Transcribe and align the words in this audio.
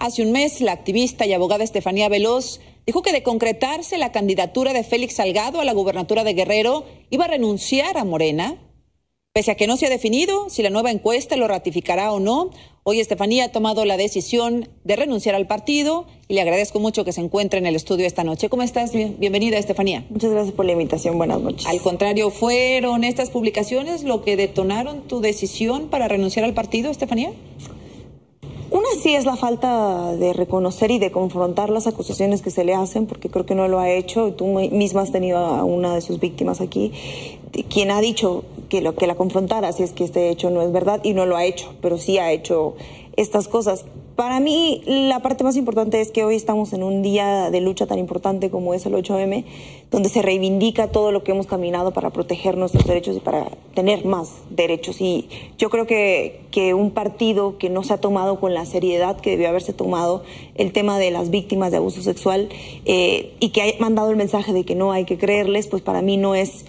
Hace 0.00 0.22
un 0.22 0.30
mes, 0.30 0.60
la 0.60 0.70
activista 0.70 1.26
y 1.26 1.32
abogada 1.32 1.64
Estefanía 1.64 2.08
Veloz 2.08 2.60
dijo 2.86 3.02
que 3.02 3.10
de 3.10 3.24
concretarse 3.24 3.98
la 3.98 4.12
candidatura 4.12 4.72
de 4.72 4.84
Félix 4.84 5.16
Salgado 5.16 5.60
a 5.60 5.64
la 5.64 5.72
gubernatura 5.72 6.22
de 6.22 6.34
Guerrero, 6.34 6.84
iba 7.10 7.24
a 7.24 7.28
renunciar 7.28 7.98
a 7.98 8.04
Morena. 8.04 8.62
Pese 9.32 9.50
a 9.50 9.56
que 9.56 9.66
no 9.66 9.76
se 9.76 9.86
ha 9.86 9.90
definido 9.90 10.50
si 10.50 10.62
la 10.62 10.70
nueva 10.70 10.92
encuesta 10.92 11.36
lo 11.36 11.48
ratificará 11.48 12.12
o 12.12 12.20
no, 12.20 12.50
hoy 12.84 13.00
Estefanía 13.00 13.46
ha 13.46 13.52
tomado 13.52 13.84
la 13.84 13.96
decisión 13.96 14.68
de 14.84 14.94
renunciar 14.94 15.34
al 15.34 15.48
partido 15.48 16.06
y 16.28 16.34
le 16.34 16.42
agradezco 16.42 16.78
mucho 16.78 17.04
que 17.04 17.12
se 17.12 17.20
encuentre 17.20 17.58
en 17.58 17.66
el 17.66 17.74
estudio 17.74 18.06
esta 18.06 18.22
noche. 18.22 18.48
¿Cómo 18.48 18.62
estás? 18.62 18.92
Bienvenida, 18.92 19.58
Estefanía. 19.58 20.06
Muchas 20.10 20.30
gracias 20.30 20.54
por 20.54 20.64
la 20.64 20.72
invitación. 20.72 21.18
Buenas 21.18 21.40
noches. 21.40 21.66
Al 21.66 21.80
contrario, 21.80 22.30
¿fueron 22.30 23.02
estas 23.02 23.30
publicaciones 23.30 24.04
lo 24.04 24.22
que 24.22 24.36
detonaron 24.36 25.08
tu 25.08 25.20
decisión 25.20 25.88
para 25.88 26.06
renunciar 26.06 26.44
al 26.44 26.54
partido, 26.54 26.88
Estefanía? 26.88 27.32
Sí 29.02 29.14
es 29.14 29.24
la 29.24 29.36
falta 29.36 30.16
de 30.16 30.32
reconocer 30.32 30.90
y 30.90 30.98
de 30.98 31.12
confrontar 31.12 31.70
las 31.70 31.86
acusaciones 31.86 32.42
que 32.42 32.50
se 32.50 32.64
le 32.64 32.74
hacen, 32.74 33.06
porque 33.06 33.28
creo 33.28 33.46
que 33.46 33.54
no 33.54 33.68
lo 33.68 33.78
ha 33.78 33.90
hecho. 33.90 34.32
Tú 34.32 34.46
misma 34.46 35.02
has 35.02 35.12
tenido 35.12 35.38
a 35.38 35.62
una 35.64 35.94
de 35.94 36.00
sus 36.00 36.18
víctimas 36.18 36.60
aquí, 36.60 36.92
quien 37.68 37.90
ha 37.90 38.00
dicho 38.00 38.44
que 38.68 38.80
lo 38.80 38.94
que 38.94 39.06
la 39.06 39.14
confrontara 39.14 39.72
si 39.72 39.82
es 39.82 39.92
que 39.92 40.04
este 40.04 40.30
hecho 40.30 40.50
no 40.50 40.62
es 40.62 40.72
verdad 40.72 41.00
y 41.04 41.12
no 41.12 41.26
lo 41.26 41.36
ha 41.36 41.44
hecho, 41.44 41.74
pero 41.80 41.98
sí 41.98 42.18
ha 42.18 42.32
hecho 42.32 42.74
estas 43.16 43.48
cosas. 43.48 43.84
Para 44.18 44.40
mí, 44.40 44.82
la 44.84 45.20
parte 45.20 45.44
más 45.44 45.54
importante 45.54 46.00
es 46.00 46.10
que 46.10 46.24
hoy 46.24 46.34
estamos 46.34 46.72
en 46.72 46.82
un 46.82 47.02
día 47.02 47.52
de 47.52 47.60
lucha 47.60 47.86
tan 47.86 48.00
importante 48.00 48.50
como 48.50 48.74
es 48.74 48.84
el 48.84 48.94
8M, 48.94 49.44
donde 49.92 50.08
se 50.08 50.22
reivindica 50.22 50.88
todo 50.88 51.12
lo 51.12 51.22
que 51.22 51.30
hemos 51.30 51.46
caminado 51.46 51.92
para 51.92 52.10
proteger 52.10 52.56
nuestros 52.56 52.84
derechos 52.84 53.16
y 53.16 53.20
para 53.20 53.46
tener 53.76 54.04
más 54.04 54.32
derechos. 54.50 55.00
Y 55.00 55.28
yo 55.56 55.70
creo 55.70 55.86
que, 55.86 56.40
que 56.50 56.74
un 56.74 56.90
partido 56.90 57.58
que 57.58 57.70
no 57.70 57.84
se 57.84 57.92
ha 57.92 57.98
tomado 57.98 58.40
con 58.40 58.54
la 58.54 58.66
seriedad 58.66 59.20
que 59.20 59.30
debió 59.30 59.50
haberse 59.50 59.72
tomado 59.72 60.24
el 60.56 60.72
tema 60.72 60.98
de 60.98 61.12
las 61.12 61.30
víctimas 61.30 61.70
de 61.70 61.76
abuso 61.76 62.02
sexual 62.02 62.48
eh, 62.86 63.36
y 63.38 63.50
que 63.50 63.62
ha 63.62 63.66
mandado 63.80 64.10
el 64.10 64.16
mensaje 64.16 64.52
de 64.52 64.64
que 64.64 64.74
no 64.74 64.90
hay 64.90 65.04
que 65.04 65.16
creerles, 65.16 65.68
pues 65.68 65.80
para 65.80 66.02
mí 66.02 66.16
no 66.16 66.34
es 66.34 66.64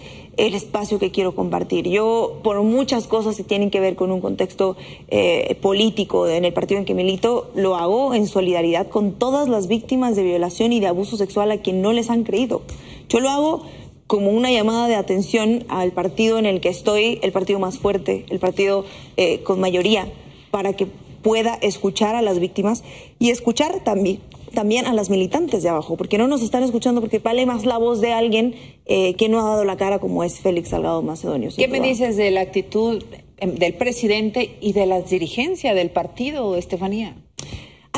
el 0.46 0.54
espacio 0.54 0.98
que 0.98 1.10
quiero 1.10 1.34
compartir. 1.34 1.86
Yo, 1.88 2.40
por 2.42 2.62
muchas 2.62 3.06
cosas 3.06 3.36
que 3.36 3.44
tienen 3.44 3.70
que 3.70 3.78
ver 3.78 3.94
con 3.94 4.10
un 4.10 4.20
contexto 4.20 4.76
eh, 5.08 5.56
político 5.60 6.26
en 6.26 6.46
el 6.46 6.52
partido 6.52 6.78
en 6.78 6.86
que 6.86 6.94
milito, 6.94 7.50
lo 7.54 7.76
hago 7.76 8.14
en 8.14 8.26
solidaridad 8.26 8.88
con 8.88 9.12
todas 9.12 9.48
las 9.48 9.68
víctimas 9.68 10.16
de 10.16 10.22
violación 10.22 10.72
y 10.72 10.80
de 10.80 10.86
abuso 10.86 11.18
sexual 11.18 11.50
a 11.50 11.58
quien 11.58 11.82
no 11.82 11.92
les 11.92 12.08
han 12.08 12.24
creído. 12.24 12.62
Yo 13.08 13.20
lo 13.20 13.28
hago 13.28 13.62
como 14.06 14.30
una 14.30 14.50
llamada 14.50 14.88
de 14.88 14.94
atención 14.94 15.64
al 15.68 15.92
partido 15.92 16.38
en 16.38 16.46
el 16.46 16.60
que 16.60 16.70
estoy, 16.70 17.20
el 17.22 17.32
partido 17.32 17.60
más 17.60 17.78
fuerte, 17.78 18.24
el 18.30 18.38
partido 18.38 18.84
eh, 19.16 19.42
con 19.42 19.60
mayoría, 19.60 20.10
para 20.50 20.72
que 20.72 20.86
pueda 21.22 21.54
escuchar 21.54 22.14
a 22.14 22.22
las 22.22 22.40
víctimas 22.40 22.82
y 23.18 23.28
escuchar 23.30 23.84
también 23.84 24.20
también 24.50 24.86
a 24.86 24.92
las 24.92 25.10
militantes 25.10 25.62
de 25.62 25.68
abajo, 25.68 25.96
porque 25.96 26.18
no 26.18 26.26
nos 26.28 26.42
están 26.42 26.62
escuchando 26.62 27.00
porque 27.00 27.18
vale 27.18 27.46
más 27.46 27.64
la 27.64 27.78
voz 27.78 28.00
de 28.00 28.12
alguien 28.12 28.54
eh, 28.86 29.14
que 29.14 29.28
no 29.28 29.40
ha 29.40 29.50
dado 29.50 29.64
la 29.64 29.76
cara 29.76 29.98
como 29.98 30.24
es 30.24 30.40
Félix 30.40 30.70
Salgado 30.70 31.02
Macedonio. 31.02 31.50
¿Qué 31.56 31.68
me 31.68 31.80
dices 31.80 32.16
de 32.16 32.30
la 32.30 32.40
actitud 32.40 33.02
em, 33.38 33.54
del 33.54 33.74
presidente 33.74 34.56
y 34.60 34.72
de 34.72 34.86
la 34.86 35.00
dirigencia 35.02 35.74
del 35.74 35.90
partido, 35.90 36.56
Estefanía? 36.56 37.16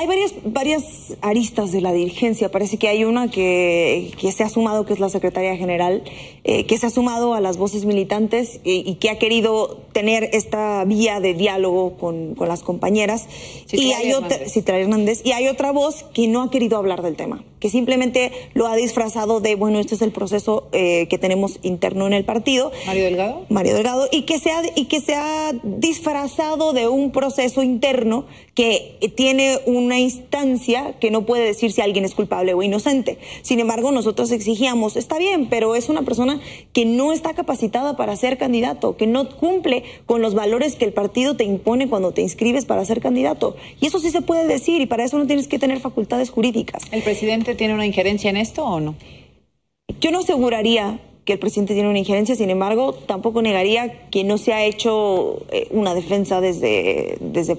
Hay 0.02 0.08
varias, 0.08 0.34
varias 0.42 0.84
aristas 1.20 1.70
de 1.70 1.80
la 1.80 1.92
dirigencia. 1.92 2.50
Parece 2.50 2.76
que 2.76 2.88
hay 2.88 3.04
una 3.04 3.30
que, 3.30 4.10
que 4.18 4.32
se 4.32 4.42
ha 4.42 4.48
sumado, 4.48 4.84
que 4.84 4.94
es 4.94 4.98
la 4.98 5.08
secretaria 5.08 5.56
general, 5.56 6.02
eh, 6.42 6.66
que 6.66 6.76
se 6.76 6.86
ha 6.86 6.90
sumado 6.90 7.34
a 7.34 7.40
las 7.40 7.56
voces 7.56 7.84
militantes 7.84 8.58
y, 8.64 8.96
que 8.96 9.10
ha 9.10 9.20
querido 9.20 9.78
tener 9.92 10.28
esta 10.32 10.84
vía 10.86 11.20
de 11.20 11.34
diálogo 11.34 11.98
con, 11.98 12.34
con 12.34 12.48
las 12.48 12.64
compañeras. 12.64 13.28
y 13.70 13.92
hay 13.92 14.12
otra, 14.12 14.38
Hernández. 14.76 15.20
Y 15.24 15.30
hay 15.30 15.46
otra 15.46 15.70
voz 15.70 16.02
que 16.12 16.26
no 16.26 16.42
ha 16.42 16.50
querido 16.50 16.78
hablar 16.78 17.02
del 17.02 17.14
tema, 17.14 17.44
que 17.62 17.70
simplemente 17.70 18.32
lo 18.54 18.66
ha 18.66 18.74
disfrazado 18.74 19.38
de, 19.38 19.54
bueno, 19.54 19.78
este 19.78 19.94
es 19.94 20.02
el 20.02 20.10
proceso 20.10 20.68
eh, 20.72 21.06
que 21.08 21.16
tenemos 21.16 21.60
interno 21.62 22.08
en 22.08 22.12
el 22.12 22.24
partido. 22.24 22.72
Mario 22.88 23.04
Delgado. 23.04 23.46
Mario 23.50 23.74
Delgado. 23.74 24.08
Y 24.10 24.22
que, 24.22 24.40
se 24.40 24.50
ha, 24.50 24.62
y 24.74 24.86
que 24.86 25.00
se 25.00 25.14
ha 25.14 25.52
disfrazado 25.62 26.72
de 26.72 26.88
un 26.88 27.12
proceso 27.12 27.62
interno 27.62 28.26
que 28.56 28.98
tiene 29.14 29.60
una 29.64 30.00
instancia 30.00 30.94
que 30.98 31.12
no 31.12 31.24
puede 31.24 31.44
decir 31.44 31.70
si 31.70 31.80
alguien 31.80 32.04
es 32.04 32.16
culpable 32.16 32.52
o 32.52 32.64
inocente. 32.64 33.18
Sin 33.42 33.60
embargo, 33.60 33.92
nosotros 33.92 34.32
exigíamos, 34.32 34.96
está 34.96 35.16
bien, 35.18 35.46
pero 35.48 35.76
es 35.76 35.88
una 35.88 36.02
persona 36.02 36.40
que 36.72 36.84
no 36.84 37.12
está 37.12 37.32
capacitada 37.32 37.96
para 37.96 38.16
ser 38.16 38.38
candidato, 38.38 38.96
que 38.96 39.06
no 39.06 39.28
cumple 39.36 39.84
con 40.04 40.20
los 40.20 40.34
valores 40.34 40.74
que 40.74 40.84
el 40.84 40.92
partido 40.92 41.36
te 41.36 41.44
impone 41.44 41.88
cuando 41.88 42.10
te 42.10 42.22
inscribes 42.22 42.64
para 42.64 42.84
ser 42.84 43.00
candidato. 43.00 43.54
Y 43.80 43.86
eso 43.86 44.00
sí 44.00 44.10
se 44.10 44.20
puede 44.20 44.48
decir 44.48 44.80
y 44.80 44.86
para 44.86 45.04
eso 45.04 45.16
no 45.16 45.28
tienes 45.28 45.46
que 45.46 45.60
tener 45.60 45.78
facultades 45.78 46.30
jurídicas. 46.30 46.82
¿El 46.90 47.02
presidente 47.04 47.51
tiene 47.56 47.74
una 47.74 47.86
injerencia 47.86 48.30
en 48.30 48.36
esto 48.36 48.64
o 48.64 48.80
no? 48.80 48.94
Yo 50.00 50.10
no 50.10 50.20
aseguraría 50.20 51.00
que 51.24 51.34
el 51.34 51.38
presidente 51.38 51.74
tiene 51.74 51.88
una 51.88 51.98
injerencia, 51.98 52.34
sin 52.34 52.50
embargo, 52.50 52.94
tampoco 52.94 53.42
negaría 53.42 54.08
que 54.10 54.24
no 54.24 54.38
se 54.38 54.52
ha 54.52 54.64
hecho 54.64 55.46
eh, 55.50 55.68
una 55.70 55.94
defensa 55.94 56.40
desde, 56.40 57.16
desde 57.20 57.56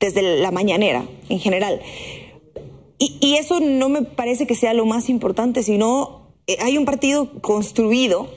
desde 0.00 0.40
la 0.40 0.50
mañanera 0.50 1.04
en 1.28 1.38
general. 1.38 1.80
Y, 2.98 3.36
eso 3.36 3.60
no 3.60 3.88
me 3.88 4.02
parece 4.02 4.46
que 4.46 4.56
sea 4.56 4.74
lo 4.74 4.84
más 4.84 5.08
importante, 5.08 5.62
sino 5.62 6.32
eh, 6.48 6.56
hay 6.60 6.76
un 6.76 6.84
partido 6.84 7.30
construido 7.40 8.28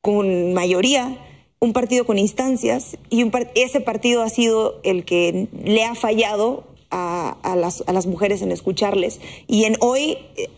con 0.00 0.54
mayoría, 0.54 1.18
un 1.58 1.72
partido 1.72 2.06
con 2.06 2.16
instancias, 2.16 2.96
y 3.10 3.24
un 3.24 3.32
ese 3.56 3.80
partido 3.80 4.22
ha 4.22 4.28
sido 4.28 4.80
el 4.84 5.04
que 5.04 5.48
le 5.64 5.84
ha 5.84 5.96
fallado 5.96 6.67
a, 6.90 7.54
las, 7.56 7.84
a 7.86 7.92
las, 7.92 8.06
mujeres 8.06 8.42
en 8.42 8.52
escucharles. 8.52 9.20
Y 9.46 9.64
en 9.64 9.76
hoy, 9.80 10.18
eh, 10.36 10.48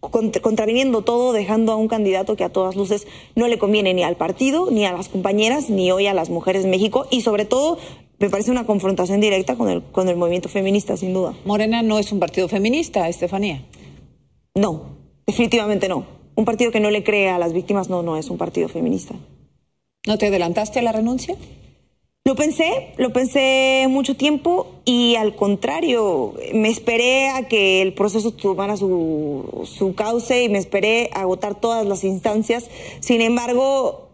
contraviniendo 0.00 1.02
todo, 1.02 1.32
dejando 1.32 1.72
a 1.72 1.76
un 1.76 1.88
candidato 1.88 2.36
que 2.36 2.44
a 2.44 2.48
todas 2.48 2.76
luces 2.76 3.06
no 3.34 3.48
le 3.48 3.58
conviene 3.58 3.94
ni 3.94 4.02
al 4.02 4.16
partido, 4.16 4.70
ni 4.70 4.84
a 4.84 4.92
las 4.92 5.08
compañeras, 5.08 5.70
ni 5.70 5.90
hoy 5.90 6.06
a 6.06 6.14
las 6.14 6.30
mujeres 6.30 6.62
de 6.62 6.70
México, 6.70 7.06
y 7.10 7.22
sobre 7.22 7.44
todo 7.44 7.78
me 8.18 8.30
parece 8.30 8.50
una 8.50 8.64
confrontación 8.64 9.20
directa 9.20 9.56
con 9.56 9.68
el, 9.68 9.82
con 9.82 10.08
el 10.08 10.16
movimiento 10.16 10.48
feminista, 10.48 10.96
sin 10.96 11.12
duda. 11.12 11.34
Morena 11.44 11.82
no 11.82 11.98
es 11.98 12.12
un 12.12 12.18
partido 12.18 12.48
feminista, 12.48 13.08
Estefanía. 13.08 13.62
No, 14.54 14.96
definitivamente 15.26 15.88
no. 15.88 16.06
Un 16.34 16.44
partido 16.44 16.70
que 16.70 16.80
no 16.80 16.90
le 16.90 17.02
cree 17.02 17.28
a 17.28 17.38
las 17.38 17.52
víctimas 17.52 17.88
no, 17.88 18.02
no 18.02 18.16
es 18.16 18.30
un 18.30 18.38
partido 18.38 18.68
feminista. 18.68 19.14
¿No 20.06 20.18
te 20.18 20.26
adelantaste 20.26 20.78
a 20.78 20.82
la 20.82 20.92
renuncia? 20.92 21.36
Lo 22.26 22.34
pensé, 22.34 22.88
lo 22.96 23.12
pensé 23.12 23.86
mucho 23.88 24.16
tiempo 24.16 24.66
y 24.84 25.14
al 25.14 25.36
contrario, 25.36 26.34
me 26.52 26.70
esperé 26.70 27.28
a 27.28 27.46
que 27.46 27.80
el 27.82 27.92
proceso 27.92 28.32
tomara 28.32 28.76
su, 28.76 29.62
su 29.64 29.94
cauce 29.94 30.42
y 30.42 30.48
me 30.48 30.58
esperé 30.58 31.08
a 31.12 31.20
agotar 31.20 31.60
todas 31.60 31.86
las 31.86 32.02
instancias. 32.02 32.68
Sin 32.98 33.20
embargo, 33.20 34.05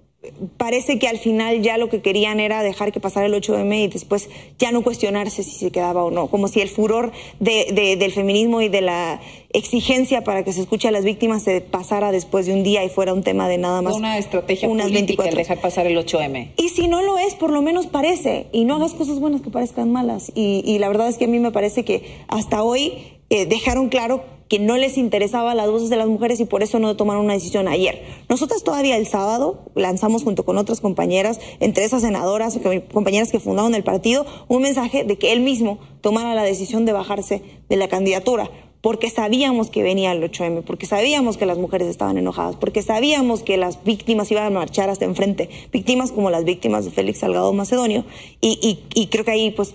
parece 0.56 0.98
que 0.98 1.08
al 1.08 1.18
final 1.18 1.62
ya 1.62 1.78
lo 1.78 1.88
que 1.88 2.00
querían 2.00 2.38
era 2.38 2.62
dejar 2.62 2.92
que 2.92 3.00
pasara 3.00 3.26
el 3.26 3.34
8M 3.34 3.84
y 3.84 3.88
después 3.88 4.28
ya 4.58 4.70
no 4.70 4.82
cuestionarse 4.82 5.42
si 5.42 5.50
se 5.50 5.70
quedaba 5.70 6.04
o 6.04 6.10
no, 6.10 6.28
como 6.28 6.48
si 6.48 6.60
el 6.60 6.68
furor 6.68 7.12
de, 7.40 7.96
del 7.98 8.12
feminismo 8.12 8.60
y 8.62 8.68
de 8.68 8.82
la 8.82 9.20
exigencia 9.52 10.24
para 10.24 10.44
que 10.44 10.52
se 10.52 10.60
escuche 10.60 10.88
a 10.88 10.90
las 10.90 11.04
víctimas 11.04 11.42
se 11.42 11.60
pasara 11.60 12.12
después 12.12 12.46
de 12.46 12.54
un 12.54 12.62
día 12.62 12.84
y 12.84 12.88
fuera 12.88 13.12
un 13.12 13.22
tema 13.22 13.48
de 13.48 13.58
nada 13.58 13.82
más. 13.82 13.94
Una 13.94 14.16
estrategia 14.16 14.68
unas 14.68 14.86
política 14.86 15.24
24 15.24 15.38
dejar 15.38 15.60
pasar 15.60 15.86
el 15.86 15.98
8M. 15.98 16.52
Y 16.56 16.68
si 16.68 16.88
no 16.88 17.02
lo 17.02 17.18
es, 17.18 17.34
por 17.34 17.50
lo 17.50 17.60
menos 17.60 17.86
parece, 17.86 18.46
y 18.52 18.64
no 18.64 18.76
hagas 18.76 18.94
cosas 18.94 19.18
buenas 19.18 19.40
que 19.42 19.50
parezcan 19.50 19.90
malas. 19.90 20.32
Y, 20.34 20.78
la 20.78 20.88
verdad 20.88 21.08
es 21.08 21.18
que 21.18 21.26
a 21.26 21.28
mí 21.28 21.38
me 21.38 21.52
parece 21.52 21.84
que 21.84 22.02
hasta 22.28 22.62
hoy 22.62 22.92
eh, 23.32 23.46
dejaron 23.46 23.88
claro 23.88 24.22
que 24.46 24.58
no 24.58 24.76
les 24.76 24.98
interesaba 24.98 25.54
las 25.54 25.70
voces 25.70 25.88
de 25.88 25.96
las 25.96 26.06
mujeres 26.06 26.38
y 26.40 26.44
por 26.44 26.62
eso 26.62 26.78
no 26.78 26.94
tomaron 26.96 27.24
una 27.24 27.32
decisión 27.32 27.66
ayer. 27.66 28.02
Nosotras 28.28 28.62
todavía 28.62 28.98
el 28.98 29.06
sábado 29.06 29.62
lanzamos 29.74 30.22
junto 30.22 30.44
con 30.44 30.58
otras 30.58 30.82
compañeras, 30.82 31.40
entre 31.58 31.84
esas 31.84 32.02
senadoras, 32.02 32.58
compañeras 32.92 33.32
que 33.32 33.40
fundaron 33.40 33.74
el 33.74 33.84
partido, 33.84 34.26
un 34.48 34.60
mensaje 34.60 35.04
de 35.04 35.16
que 35.16 35.32
él 35.32 35.40
mismo 35.40 35.78
tomara 36.02 36.34
la 36.34 36.42
decisión 36.42 36.84
de 36.84 36.92
bajarse 36.92 37.40
de 37.70 37.76
la 37.76 37.88
candidatura 37.88 38.50
porque 38.82 39.08
sabíamos 39.08 39.70
que 39.70 39.82
venía 39.82 40.12
el 40.12 40.22
8M, 40.22 40.64
porque 40.64 40.86
sabíamos 40.86 41.36
que 41.36 41.46
las 41.46 41.56
mujeres 41.56 41.86
estaban 41.86 42.18
enojadas, 42.18 42.56
porque 42.56 42.82
sabíamos 42.82 43.44
que 43.44 43.56
las 43.56 43.84
víctimas 43.84 44.28
iban 44.32 44.44
a 44.44 44.50
marchar 44.50 44.90
hasta 44.90 45.04
enfrente, 45.04 45.48
víctimas 45.72 46.10
como 46.10 46.30
las 46.30 46.44
víctimas 46.44 46.84
de 46.84 46.90
Félix 46.90 47.20
Salgado 47.20 47.52
Macedonio, 47.52 48.04
y, 48.40 48.80
y 48.92 49.06
creo 49.06 49.24
que 49.24 49.30
ahí 49.30 49.52
pues 49.52 49.72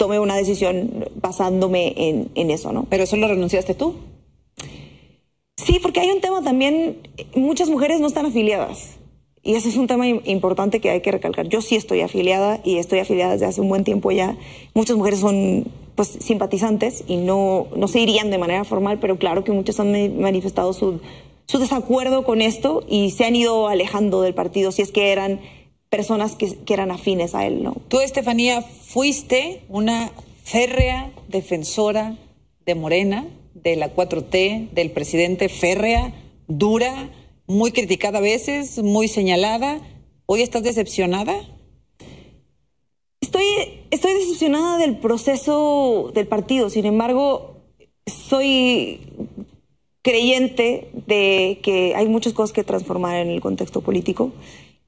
tomé 0.00 0.18
una 0.18 0.34
decisión 0.34 1.10
basándome 1.20 1.92
en, 1.94 2.30
en 2.34 2.50
eso, 2.50 2.72
¿no? 2.72 2.86
¿Pero 2.88 3.04
eso 3.04 3.18
lo 3.18 3.28
renunciaste 3.28 3.74
tú? 3.74 3.96
Sí, 5.58 5.78
porque 5.82 6.00
hay 6.00 6.10
un 6.10 6.22
tema 6.22 6.42
también, 6.42 6.96
muchas 7.34 7.68
mujeres 7.68 8.00
no 8.00 8.06
están 8.06 8.24
afiliadas. 8.24 8.96
Y 9.42 9.56
ese 9.56 9.68
es 9.68 9.76
un 9.76 9.86
tema 9.86 10.08
importante 10.08 10.80
que 10.80 10.88
hay 10.88 11.02
que 11.02 11.12
recalcar. 11.12 11.48
Yo 11.48 11.60
sí 11.60 11.76
estoy 11.76 12.00
afiliada 12.00 12.60
y 12.64 12.78
estoy 12.78 13.00
afiliada 13.00 13.32
desde 13.32 13.44
hace 13.44 13.60
un 13.60 13.68
buen 13.68 13.84
tiempo 13.84 14.10
ya. 14.10 14.38
Muchas 14.72 14.96
mujeres 14.96 15.20
son 15.20 15.66
pues 15.96 16.08
simpatizantes 16.08 17.04
y 17.06 17.18
no, 17.18 17.66
no 17.76 17.86
se 17.86 18.00
irían 18.00 18.30
de 18.30 18.38
manera 18.38 18.64
formal, 18.64 18.98
pero 19.00 19.18
claro 19.18 19.44
que 19.44 19.52
muchas 19.52 19.80
han 19.80 20.18
manifestado 20.18 20.72
su, 20.72 21.00
su 21.46 21.58
desacuerdo 21.58 22.24
con 22.24 22.40
esto 22.40 22.84
y 22.88 23.10
se 23.10 23.26
han 23.26 23.36
ido 23.36 23.68
alejando 23.68 24.22
del 24.22 24.32
partido 24.32 24.72
si 24.72 24.80
es 24.80 24.92
que 24.92 25.12
eran 25.12 25.40
personas 25.90 26.36
que, 26.36 26.56
que 26.64 26.72
eran 26.72 26.92
afines 26.92 27.34
a 27.34 27.44
él, 27.46 27.62
¿no? 27.62 27.74
Tú, 27.88 28.00
Estefanía, 28.00 28.62
fuiste 28.62 29.64
una 29.68 30.12
férrea 30.44 31.12
defensora 31.28 32.16
de 32.64 32.74
Morena, 32.76 33.26
de 33.54 33.76
la 33.76 33.94
4T, 33.94 34.70
del 34.70 34.92
presidente 34.92 35.48
férrea, 35.48 36.14
dura, 36.46 37.10
muy 37.46 37.72
criticada 37.72 38.18
a 38.18 38.22
veces, 38.22 38.78
muy 38.78 39.08
señalada. 39.08 39.80
¿Hoy 40.26 40.42
estás 40.42 40.62
decepcionada? 40.62 41.34
Estoy, 43.20 43.44
estoy 43.90 44.12
decepcionada 44.14 44.78
del 44.78 44.98
proceso 44.98 46.12
del 46.14 46.28
partido, 46.28 46.70
sin 46.70 46.86
embargo, 46.86 47.56
soy 48.06 49.00
creyente 50.02 50.88
de 51.06 51.58
que 51.62 51.94
hay 51.94 52.08
muchas 52.08 52.32
cosas 52.32 52.52
que 52.52 52.64
transformar 52.64 53.16
en 53.16 53.28
el 53.28 53.40
contexto 53.40 53.82
político 53.82 54.32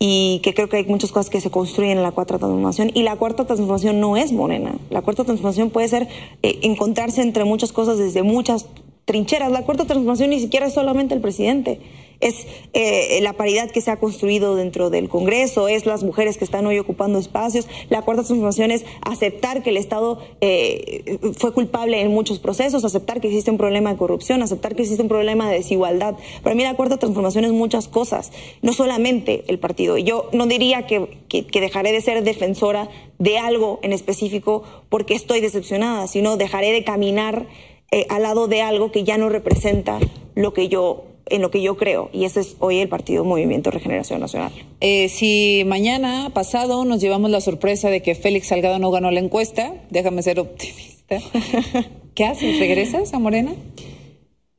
y 0.05 0.41
que 0.41 0.53
creo 0.53 0.69
que 0.69 0.79
hay 0.79 0.85
muchas 0.85 1.13
cosas 1.13 1.31
que 1.31 1.41
se 1.41 1.49
construyen 1.49 1.99
en 1.99 2.03
la 2.03 2.11
cuarta 2.11 2.37
transformación 2.37 2.91
y 2.93 3.05
la 3.05 3.15
cuarta 3.15 3.45
transformación 3.45 4.01
no 4.01 4.17
es 4.17 4.33
morena. 4.33 4.75
La 4.91 5.01
cuarta 5.01 5.23
transformación 5.23 5.71
puede 5.71 5.87
ser 5.87 6.09
eh, 6.43 6.59
encontrarse 6.63 7.23
entre 7.23 7.45
muchas 7.45 7.71
cosas 7.71 7.99
desde 7.99 8.25
muchas 8.25 8.67
trincheras. 9.05 9.53
La 9.53 9.63
cuarta 9.63 9.85
transformación 9.85 10.31
ni 10.31 10.41
siquiera 10.41 10.67
es 10.67 10.75
solamente 10.75 11.15
el 11.15 11.21
presidente 11.21 11.79
es 12.23 12.47
eh, 12.73 13.19
la 13.21 13.35
paridad 13.35 13.71
que 13.71 13.81
se 13.81 13.91
ha 13.91 13.99
construido 13.99 14.57
dentro 14.57 14.89
del 14.89 15.09
Congreso, 15.09 15.69
es 15.69 15.85
las 15.85 16.05
mujeres 16.05 16.39
que 16.39 16.45
están 16.45 16.65
hoy 16.67 16.79
ocupando 16.79 17.19
espacios. 17.19 17.69
La 17.91 18.03
cuarta 18.03 18.23
transformación 18.23 18.71
es 18.71 18.85
aceptar 19.03 19.63
que 19.63 19.71
el 19.71 19.77
Estado 19.77 20.21
eh, 20.41 21.19
fue 21.37 21.53
culpable 21.53 22.01
en 22.01 22.11
muchos 22.11 22.39
procesos, 22.39 22.85
aceptar 22.85 23.21
que 23.21 23.29
existe 23.29 23.51
un 23.51 23.59
problema 23.59 23.91
de 23.91 23.99
corrupción, 23.99 24.43
aceptar 24.43 24.75
que 24.75 24.83
existe 24.83 25.03
un 25.03 25.09
problema 25.09 25.51
de 25.51 25.59
desigualdad. 25.59 26.15
Para 26.43 26.55
mí 26.55 26.63
la 26.63 26.75
cuarta 26.75 26.97
transformación 26.97 27.45
es 27.45 27.53
muchas 27.53 27.89
cosas, 27.89 28.33
no 28.63 28.73
solamente 28.73 29.45
el 29.49 29.59
partido. 29.59 29.99
Yo 29.99 30.31
no 30.33 30.47
diría 30.47 30.87
que, 30.87 31.19
que 31.29 31.61
dejaré 31.61 31.93
de 31.93 32.01
ser 32.01 32.23
defensora 32.23 32.89
de 33.19 33.39
algo 33.39 33.81
en 33.83 33.93
específico 33.93 34.63
porque 34.89 35.15
estoy 35.15 35.41
decepcionada, 35.41 36.07
sino 36.07 36.37
dejaré 36.37 36.73
de 36.73 36.85
caminar 36.85 37.47
eh, 37.95 38.07
al 38.09 38.23
lado 38.23 38.49
de 38.49 38.63
algo 38.63 38.91
que 38.91 39.05
ya 39.05 39.19
no 39.19 39.29
representa 39.29 39.99
lo 40.35 40.55
que 40.55 40.69
yo 40.69 41.05
en 41.33 41.41
lo 41.43 41.51
que 41.51 41.63
yo 41.63 41.77
creo, 41.77 42.11
y 42.13 42.25
ese 42.25 42.41
es 42.41 42.57
hoy 42.59 42.79
el 42.79 42.89
Partido 42.89 43.25
Movimiento 43.25 43.71
Regeneración 43.71 44.21
Nacional. 44.21 44.53
Eh, 44.81 45.09
si 45.09 45.65
mañana 45.67 46.31
pasado 46.35 46.85
nos 46.85 47.01
llevamos 47.01 47.31
la 47.31 47.41
sorpresa 47.41 47.89
de 47.89 48.03
que 48.03 48.15
Félix 48.15 48.49
Salgado 48.49 48.79
no 48.79 48.91
ganó 48.91 49.11
la 49.11 49.21
encuesta, 49.21 49.75
déjame 49.91 50.23
ser 50.23 50.39
optimista, 50.39 51.19
¿qué 52.15 52.25
haces? 52.27 52.59
¿Regresas 52.59 53.15
a 53.15 53.19
Morena? 53.19 53.55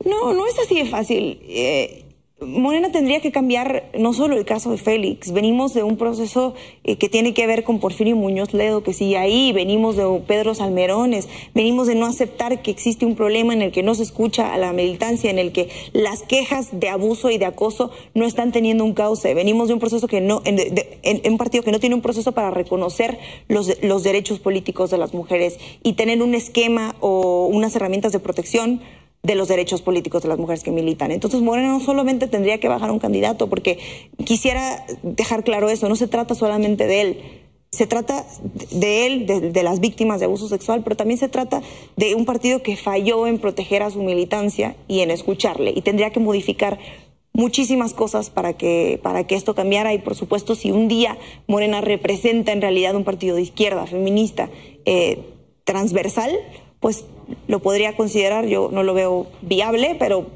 No, 0.04 0.34
no 0.34 0.48
es 0.48 0.58
así 0.60 0.75
de 0.75 0.86
fácil. 0.86 1.40
Eh, 1.44 2.02
Morena 2.45 2.92
tendría 2.92 3.22
que 3.22 3.31
cambiar 3.31 3.90
no 3.98 4.13
solo 4.13 4.36
el 4.36 4.45
caso 4.45 4.72
de 4.72 4.78
Félix, 4.78 5.31
venimos 5.31 5.74
de 5.74 5.84
un 5.84 5.98
proceso 5.98 6.54
eh, 6.84 6.98
que 6.98 7.10
tiene 7.10 7.34
que 7.34 7.48
ver 7.48 7.63
con 7.63 7.80
Porfirio 7.80 8.16
Muñoz 8.16 8.54
Ledo, 8.54 8.84
que 8.84 8.94
sigue 8.94 9.18
ahí, 9.18 9.51
venimos 9.54 9.95
de 9.95 10.22
Pedro 10.28 10.54
Salmerones, 10.56 11.28
venimos 11.54 11.88
de 11.88 11.95
no 11.95 12.06
aceptar 12.06 12.62
que 12.62 12.72
existe 12.72 13.06
un 13.06 13.16
problema 13.16 13.54
en 13.54 13.62
el 13.62 13.72
que 13.72 13.84
no 13.84 13.95
se 13.95 14.04
escucha 14.04 14.54
a 14.54 14.57
la 14.57 14.74
militancia, 14.74 15.30
en 15.30 15.40
el 15.40 15.51
que 15.51 15.69
las 15.94 16.24
quejas 16.24 16.80
de 16.80 16.90
abuso 16.90 17.30
y 17.30 17.38
de 17.38 17.45
acoso 17.45 17.92
no 18.13 18.25
están 18.25 18.51
teniendo 18.51 18.84
un 18.84 18.94
cauce, 18.94 19.34
venimos 19.34 19.68
de 19.68 19.75
un 19.75 19.80
proceso 19.80 20.07
que 20.07 20.22
no, 20.22 20.42
en, 20.46 21.31
un 21.31 21.38
partido 21.38 21.63
que 21.63 21.72
no 21.72 21.80
tiene 21.80 21.96
un 21.96 22.01
proceso 22.01 22.31
para 22.31 22.51
reconocer 22.51 23.19
los, 23.48 23.81
los 23.81 24.04
derechos 24.04 24.39
políticos 24.39 24.92
de 24.92 24.98
las 24.98 25.13
mujeres 25.13 25.57
y 25.84 25.94
tener 25.94 26.22
un 26.22 26.36
esquema 26.36 26.96
o 27.00 27.48
unas 27.48 27.75
herramientas 27.75 28.12
de 28.12 28.19
protección 28.19 28.81
de 29.24 29.36
los 29.36 29.48
derechos 29.48 29.81
políticos 29.81 30.22
de 30.22 30.28
las 30.28 30.38
mujeres 30.38 30.64
que 30.64 30.72
militan. 30.72 31.12
Entonces 31.12 31.42
Morena 31.42 31.70
no 31.70 31.80
solamente 31.80 32.28
tendría 32.28 32.60
que 32.60 32.68
bajar 32.68 32.92
un 32.92 33.00
candidato, 33.00 33.48
porque 33.48 33.80
quisiera 34.25 34.86
dejar 35.02 35.46
claro 35.46 35.70
eso, 35.70 35.88
no 35.88 35.96
se 35.96 36.10
trata 36.10 36.36
solamente 36.36 36.88
de 36.88 37.02
él, 37.02 37.22
se 37.72 37.88
trata 37.88 38.25
de 38.72 39.06
él, 39.08 39.25
de, 39.25 39.64
las 39.64 39.80
víctimas 39.80 40.20
de 40.20 40.25
abuso 40.25 40.50
sexual, 40.50 40.84
pero 40.84 40.98
también 40.98 41.18
se 41.18 41.30
trata 41.30 41.62
de 41.96 42.16
un 42.16 42.25
partido 42.25 42.62
que 42.62 42.75
falló 42.75 43.25
en 43.25 43.40
proteger 43.40 43.81
a 43.81 43.90
su 43.90 44.04
militancia 44.04 44.75
y 44.90 45.00
en 45.00 45.10
escucharle, 45.10 45.72
y 45.74 45.81
tendría 45.81 46.12
que 46.12 46.20
modificar 46.20 46.78
muchísimas 47.31 47.94
cosas 47.94 48.30
para 48.30 48.54
que, 48.54 49.00
para 49.02 49.25
que 49.25 49.36
esto 49.36 49.56
cambiara 49.56 49.94
y 49.94 50.00
por 50.00 50.16
supuesto 50.16 50.54
si 50.54 50.70
un 50.70 50.88
día 50.88 51.18
Morena 51.48 51.81
representa 51.81 52.52
en 52.52 52.62
realidad 52.62 52.94
un 52.94 53.06
partido 53.06 53.38
de 53.38 53.42
izquierda, 53.42 53.88
feminista, 53.88 54.50
eh, 54.86 55.20
transversal, 55.64 56.38
pues 56.83 57.06
lo 57.47 57.62
podría 57.62 57.95
considerar, 57.95 58.45
yo 58.45 58.69
no 58.69 58.83
lo 58.83 58.94
veo 58.94 59.27
viable, 59.41 59.95
pero... 59.97 60.27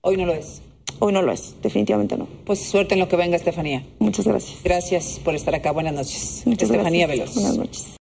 Hoy 0.00 0.16
no 0.16 0.26
lo 0.26 0.34
es. 0.34 0.60
Hoy 0.98 1.12
no 1.12 1.22
lo 1.22 1.30
es, 1.30 1.54
definitivamente 1.62 2.16
no. 2.16 2.26
Pues 2.44 2.58
suerte 2.58 2.94
en 2.94 3.00
lo 3.00 3.08
que 3.08 3.14
venga, 3.14 3.36
Estefanía. 3.36 3.86
Muchas 4.00 4.26
gracias. 4.26 4.58
Gracias 4.64 5.20
por 5.24 5.36
estar 5.36 5.54
acá. 5.54 5.70
Buenas 5.70 5.94
noches. 5.94 6.42
Muchas 6.44 6.68
Estefanía 6.68 7.06
Veloz. 7.06 7.32
Buenas 7.34 7.56
noches. 7.56 8.01